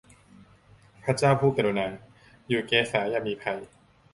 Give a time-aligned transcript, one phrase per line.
[1.03, 1.87] พระเจ้าผู้กรุณา
[2.47, 3.59] อยู่เกศาอย่ามีภัย